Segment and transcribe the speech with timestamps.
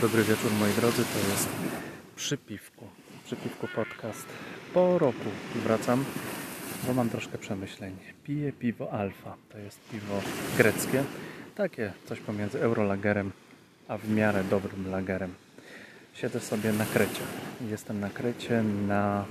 [0.00, 1.48] Dobry wieczór moi drodzy, to jest
[2.16, 2.86] Przypiwku.
[3.24, 4.26] Przypiwku podcast.
[4.74, 6.04] Po roku wracam,
[6.86, 7.96] bo mam troszkę przemyśleń.
[8.24, 9.36] Piję piwo Alfa.
[9.52, 10.22] To jest piwo
[10.56, 11.04] greckie.
[11.54, 13.32] Takie coś pomiędzy Eurolagerem,
[13.88, 15.34] a w miarę dobrym lagerem.
[16.14, 17.22] Siedzę sobie na krecie.
[17.70, 19.24] Jestem na krecie na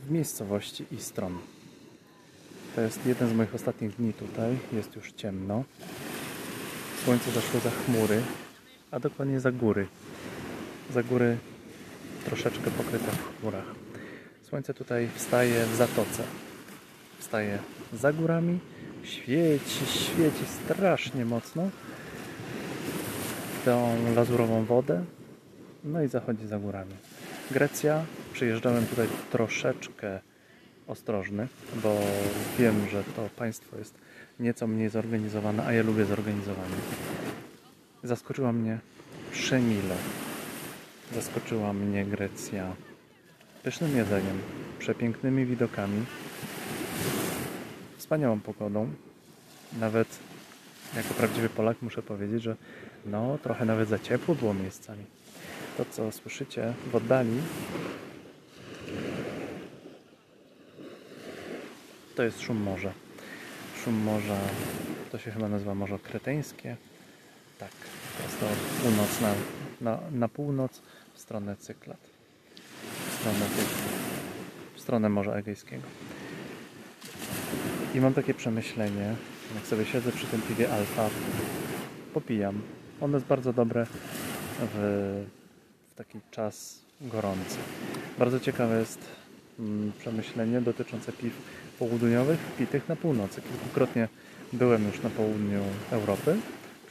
[0.00, 1.38] w miejscowości Istron.
[2.74, 4.58] To jest jeden z moich ostatnich dni tutaj.
[4.72, 5.64] Jest już ciemno.
[7.04, 8.22] Słońce zaszło za chmury,
[8.92, 9.86] a dokładnie za góry.
[10.94, 11.36] Za góry
[12.24, 13.64] troszeczkę pokryte w chmurach.
[14.42, 16.22] Słońce tutaj wstaje w zatoce.
[17.18, 17.58] Wstaje
[17.92, 18.58] za górami,
[19.02, 21.70] świeci, świeci strasznie mocno
[23.64, 25.04] tą lazurową wodę,
[25.84, 26.94] no i zachodzi za górami.
[27.50, 30.20] Grecja, przyjeżdżałem tutaj troszeczkę
[30.86, 31.48] ostrożny,
[31.82, 32.00] bo
[32.58, 33.94] wiem, że to państwo jest
[34.40, 36.76] nieco mniej zorganizowane, a ja lubię zorganizowanie.
[38.04, 38.78] Zaskoczyła mnie
[39.32, 39.96] przemile.
[41.14, 42.76] Zaskoczyła mnie Grecja
[43.62, 44.38] pysznym jedzeniem,
[44.78, 46.04] przepięknymi widokami,
[47.96, 48.90] wspaniałą pogodą.
[49.80, 50.18] Nawet
[50.96, 52.56] jako prawdziwy Polak muszę powiedzieć, że
[53.06, 55.04] no trochę nawet za ciepło było miejscami.
[55.76, 57.40] To co słyszycie w oddali
[62.14, 62.92] to jest szum morza.
[63.84, 64.38] Szum morza
[65.12, 66.76] to się chyba nazywa Morze Kreteńskie.
[67.62, 67.70] Tak,
[68.16, 68.46] to jest to
[68.82, 69.34] północ na,
[69.80, 70.82] na, na północ
[71.14, 71.98] w stronę Cyklat.
[73.10, 73.38] W stronę,
[74.74, 75.82] w stronę Morza Egejskiego.
[77.94, 79.14] I mam takie przemyślenie,
[79.54, 81.08] jak sobie siedzę przy tym piwie Alfa,
[82.14, 82.62] popijam.
[83.00, 83.86] Ono jest bardzo dobre
[84.60, 84.76] w,
[85.90, 87.56] w taki czas gorący.
[88.18, 88.98] Bardzo ciekawe jest
[89.58, 91.32] mm, przemyślenie dotyczące piw
[91.78, 93.42] południowych, pitych na północy.
[93.42, 94.08] Kilkukrotnie
[94.52, 96.36] byłem już na południu Europy,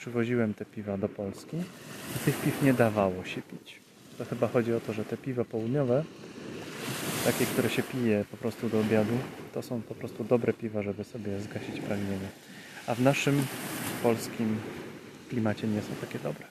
[0.01, 1.57] przywoziłem te piwa do Polski
[2.15, 3.79] i tych piw nie dawało się pić.
[4.17, 6.03] To chyba chodzi o to, że te piwa południowe,
[7.25, 9.13] takie, które się pije po prostu do obiadu,
[9.53, 12.27] to są po prostu dobre piwa, żeby sobie zgasić pragnienie.
[12.87, 13.45] A w naszym
[14.03, 14.57] polskim
[15.29, 16.45] klimacie nie są takie dobre.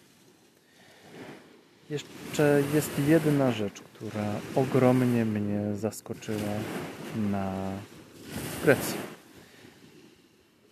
[1.91, 6.55] Jeszcze jest jedna rzecz, która ogromnie mnie zaskoczyła
[7.31, 7.73] na
[8.65, 8.99] Grecji.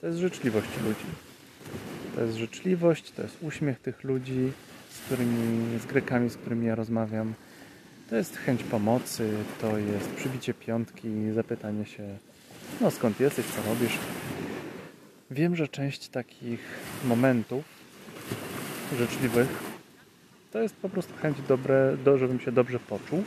[0.00, 1.27] To jest życzliwość ludzi.
[2.18, 4.52] To jest życzliwość, to jest uśmiech tych ludzi,
[4.90, 7.34] z którymi, z Grekami, z którymi ja rozmawiam.
[8.10, 9.30] To jest chęć pomocy,
[9.60, 12.18] to jest przybicie piątki, zapytanie się,
[12.80, 13.98] no skąd jesteś, co robisz.
[15.30, 16.60] Wiem, że część takich
[17.04, 17.64] momentów
[18.98, 19.48] życzliwych
[20.52, 23.24] to jest po prostu chęć dobre, do, żebym się dobrze poczuł,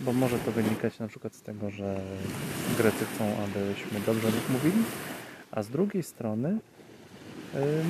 [0.00, 2.00] bo może to wynikać na przykład z tego, że
[2.76, 4.82] Grecy chcą, abyśmy dobrze mówili,
[5.50, 6.58] a z drugiej strony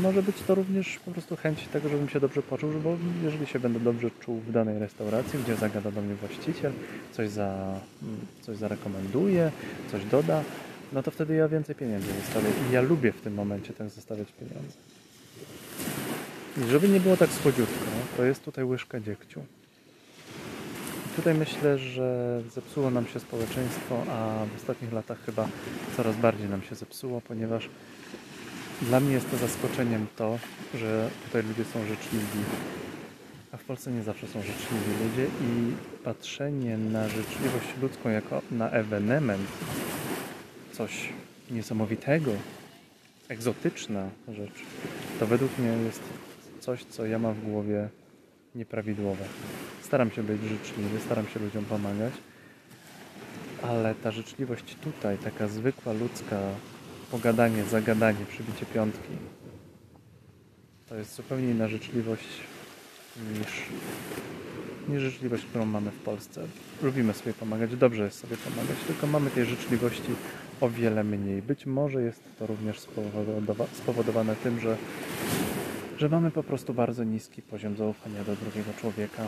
[0.02, 3.60] może być to również po prostu chęć tego, żebym się dobrze poczuł, bo jeżeli się
[3.60, 6.72] będę dobrze czuł w danej restauracji, gdzie zagada do mnie właściciel,
[7.12, 7.74] coś, za,
[8.42, 9.52] coś zarekomenduje,
[9.92, 10.42] coś doda,
[10.92, 12.48] no to wtedy ja więcej pieniędzy zostawię.
[12.70, 14.76] I ja lubię w tym momencie tak zostawiać pieniądze.
[16.56, 17.84] I żeby nie było tak słodziutko,
[18.16, 19.42] to jest tutaj łyżka dziegciu.
[21.16, 25.48] Tutaj myślę, że zepsuło nam się społeczeństwo, a w ostatnich latach chyba
[25.96, 27.68] coraz bardziej nam się zepsuło, ponieważ
[28.82, 30.38] dla mnie jest to zaskoczeniem to,
[30.74, 32.40] że tutaj ludzie są życzliwi,
[33.52, 35.72] a w Polsce nie zawsze są życzliwi ludzie i
[36.04, 39.48] patrzenie na życzliwość ludzką jako na ewenement,
[40.72, 41.08] coś
[41.50, 42.32] niesamowitego,
[43.28, 44.62] egzotyczna rzecz,
[45.20, 46.02] to według mnie jest
[46.60, 47.88] coś, co ja mam w głowie
[48.54, 49.24] nieprawidłowe.
[49.82, 52.12] Staram się być życzliwy, staram się ludziom pomagać,
[53.62, 56.40] ale ta życzliwość tutaj, taka zwykła ludzka
[57.10, 59.12] pogadanie, zagadanie, przybicie piątki,
[60.88, 62.28] to jest zupełnie inna życzliwość
[63.38, 63.48] niż,
[64.88, 66.46] niż życzliwość, którą mamy w Polsce.
[66.82, 70.14] Lubimy sobie pomagać, dobrze jest sobie pomagać, tylko mamy tej życzliwości
[70.60, 71.42] o wiele mniej.
[71.42, 72.80] Być może jest to również
[73.72, 74.76] spowodowane tym, że
[75.98, 79.22] że mamy po prostu bardzo niski poziom zaufania do drugiego człowieka.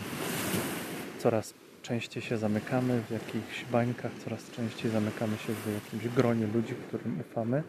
[1.18, 6.74] Coraz częściej się zamykamy w jakichś bańkach, coraz częściej zamykamy się w jakimś gronie ludzi,
[6.88, 7.62] którym ufamy,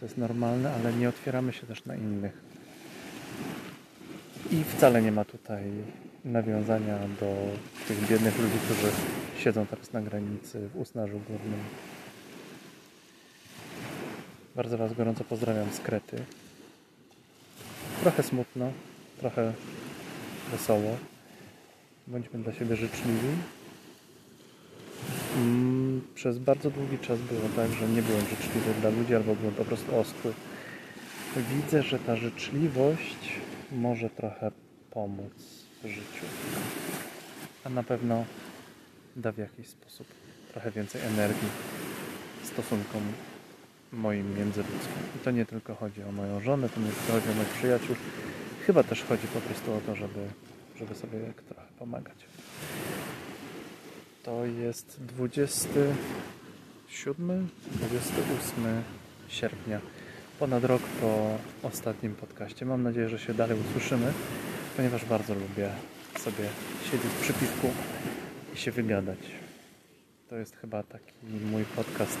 [0.00, 2.32] co jest normalne, ale nie otwieramy się też na innych.
[4.50, 5.62] I wcale nie ma tutaj
[6.24, 7.34] nawiązania do
[7.88, 8.92] tych biednych ludzi, którzy
[9.38, 11.60] siedzą teraz na granicy w Usnarzu Górnym.
[14.56, 16.16] Bardzo Was gorąco pozdrawiam z Krety.
[18.02, 18.72] Trochę smutno,
[19.18, 19.52] trochę
[20.50, 20.96] wesoło.
[22.06, 23.28] Bądźmy dla siebie życzliwi.
[25.36, 29.54] Mm, przez bardzo długi czas było tak, że nie byłem życzliwy dla ludzi albo byłem
[29.54, 30.32] po prostu ostry.
[31.36, 33.40] Widzę, że ta życzliwość
[33.72, 34.50] może trochę
[34.90, 35.32] pomóc
[35.82, 36.26] w życiu.
[37.64, 38.24] A na pewno
[39.16, 40.06] da w jakiś sposób
[40.52, 41.48] trochę więcej energii
[42.44, 43.02] stosunkom
[43.92, 45.02] moim międzyludzkim.
[45.16, 47.96] I to nie tylko chodzi o moją żonę, to nie tylko chodzi o moich przyjaciół.
[48.66, 50.20] Chyba też chodzi po prostu o to, żeby,
[50.78, 51.18] żeby sobie
[51.48, 52.16] trochę pomagać.
[54.22, 58.82] To jest 27, 28
[59.28, 59.80] sierpnia.
[60.38, 62.66] Ponad rok po ostatnim podcaście.
[62.66, 64.12] Mam nadzieję, że się dalej usłyszymy,
[64.76, 65.70] ponieważ bardzo lubię
[66.18, 66.44] sobie
[66.84, 67.70] siedzieć przy piwku
[68.54, 69.18] i się wygadać.
[70.28, 71.12] To jest chyba taki
[71.50, 72.18] mój podcast,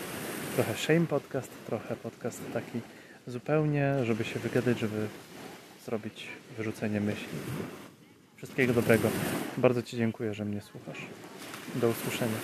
[0.54, 2.80] trochę shame podcast, trochę podcast taki
[3.26, 5.06] zupełnie, żeby się wygadać, żeby
[5.84, 7.28] zrobić wyrzucenie myśli.
[8.36, 9.08] Wszystkiego dobrego.
[9.56, 10.98] Bardzo Ci dziękuję, że mnie słuchasz.
[11.74, 12.36] Do usłyszenia.